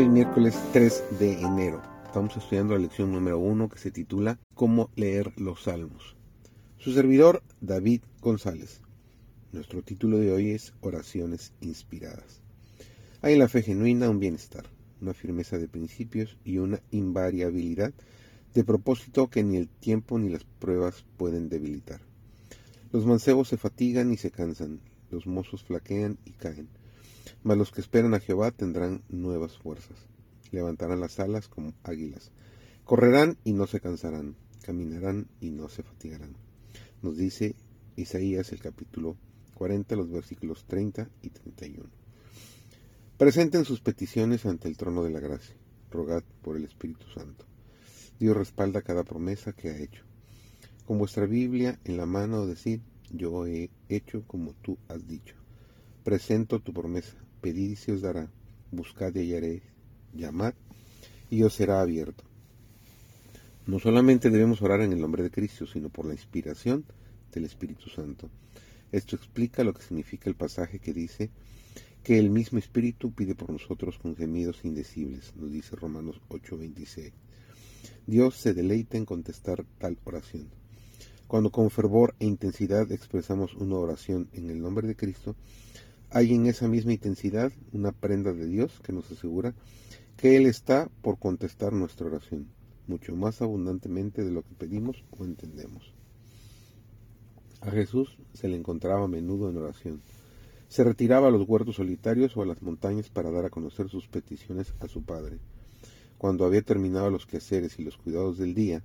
[0.00, 1.82] Hoy miércoles 3 de enero.
[2.06, 6.16] Estamos estudiando la lección número 1 que se titula Cómo leer los salmos.
[6.78, 8.80] Su servidor David González.
[9.52, 12.40] Nuestro título de hoy es Oraciones inspiradas.
[13.20, 14.64] Hay en la fe genuina un bienestar,
[15.02, 17.92] una firmeza de principios y una invariabilidad
[18.54, 22.00] de propósito que ni el tiempo ni las pruebas pueden debilitar.
[22.90, 24.80] Los mancebos se fatigan y se cansan,
[25.10, 26.70] los mozos flaquean y caen
[27.42, 29.96] mas los que esperan a Jehová tendrán nuevas fuerzas.
[30.50, 32.32] Levantarán las alas como águilas.
[32.84, 34.36] Correrán y no se cansarán.
[34.62, 36.36] Caminarán y no se fatigarán.
[37.02, 37.54] Nos dice
[37.96, 39.16] Isaías el capítulo
[39.54, 41.88] 40, los versículos 30 y 31.
[43.16, 45.54] Presenten sus peticiones ante el trono de la gracia.
[45.90, 47.44] Rogad por el Espíritu Santo.
[48.18, 50.04] Dios respalda cada promesa que ha hecho.
[50.86, 55.39] Con vuestra Biblia en la mano decid, yo he hecho como tú has dicho.
[56.10, 58.28] Presento tu promesa, pedid y se os dará,
[58.72, 59.62] buscad y hallaréis,
[60.12, 60.54] llamad
[61.30, 62.24] y os será abierto.
[63.64, 66.84] No solamente debemos orar en el nombre de Cristo, sino por la inspiración
[67.30, 68.28] del Espíritu Santo.
[68.90, 71.30] Esto explica lo que significa el pasaje que dice
[72.02, 77.12] que el mismo Espíritu pide por nosotros con gemidos indecibles, nos dice Romanos 8:26.
[78.08, 80.48] Dios se deleita en contestar tal oración.
[81.28, 85.36] Cuando con fervor e intensidad expresamos una oración en el nombre de Cristo,
[86.10, 89.54] hay en esa misma intensidad una prenda de Dios que nos asegura
[90.16, 92.48] que Él está por contestar nuestra oración,
[92.86, 95.94] mucho más abundantemente de lo que pedimos o entendemos.
[97.60, 100.02] A Jesús se le encontraba a menudo en oración.
[100.68, 104.08] Se retiraba a los huertos solitarios o a las montañas para dar a conocer sus
[104.08, 105.38] peticiones a su Padre.
[106.18, 108.82] Cuando había terminado los quehaceres y los cuidados del día,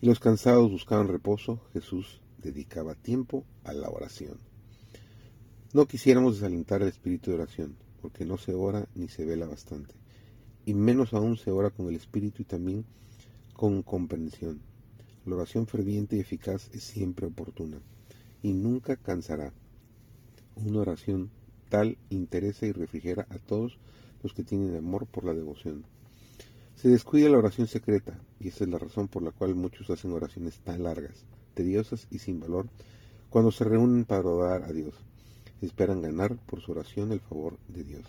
[0.00, 4.38] y los cansados buscaban reposo, Jesús dedicaba tiempo a la oración.
[5.74, 9.94] No quisiéramos desalentar el espíritu de oración, porque no se ora ni se vela bastante,
[10.64, 12.86] y menos aún se ora con el espíritu y también
[13.52, 14.62] con comprensión.
[15.26, 17.82] La oración ferviente y eficaz es siempre oportuna
[18.42, 19.52] y nunca cansará.
[20.56, 21.28] Una oración
[21.68, 23.78] tal interesa y refrigera a todos
[24.22, 25.84] los que tienen amor por la devoción.
[26.76, 30.12] Se descuida la oración secreta, y esa es la razón por la cual muchos hacen
[30.12, 32.70] oraciones tan largas, tediosas y sin valor,
[33.28, 34.94] cuando se reúnen para orar a Dios
[35.66, 38.06] esperan ganar por su oración el favor de Dios.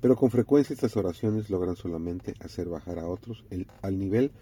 [0.00, 3.44] Pero con frecuencia estas oraciones logran solamente hacer bajar a otros
[3.80, 4.32] al nivel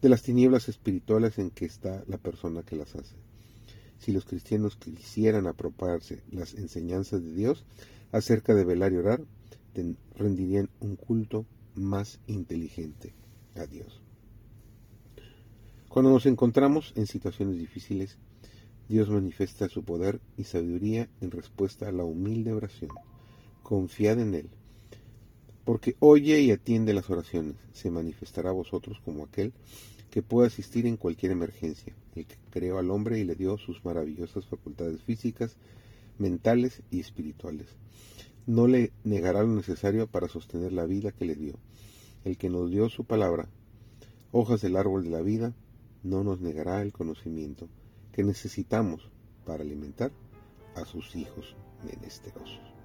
[0.00, 3.16] de las tinieblas espirituales en que está la persona que las hace.
[3.98, 7.64] Si los cristianos quisieran apropiarse las enseñanzas de Dios
[8.12, 9.24] acerca de velar y orar,
[10.14, 13.12] rendirían un culto más inteligente
[13.56, 14.00] a Dios.
[15.88, 18.18] Cuando nos encontramos en situaciones difíciles,
[18.88, 22.90] Dios manifiesta su poder y sabiduría en respuesta a la humilde oración.
[23.62, 24.48] Confiad en Él,
[25.66, 27.56] porque oye y atiende las oraciones.
[27.74, 29.52] Se manifestará a vosotros como aquel
[30.10, 33.84] que puede asistir en cualquier emergencia, el que creó al hombre y le dio sus
[33.84, 35.56] maravillosas facultades físicas,
[36.16, 37.66] mentales y espirituales.
[38.46, 41.58] No le negará lo necesario para sostener la vida que le dio.
[42.24, 43.50] El que nos dio su palabra,
[44.32, 45.52] hojas del árbol de la vida,
[46.02, 47.68] no nos negará el conocimiento
[48.18, 49.08] que necesitamos
[49.46, 50.10] para alimentar
[50.74, 52.77] a sus hijos menesterosos.